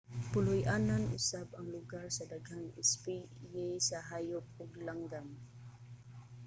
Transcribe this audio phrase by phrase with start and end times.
[0.31, 5.27] puloy-anan usab ang lugar sa daghang espisye sa hayop ug langgam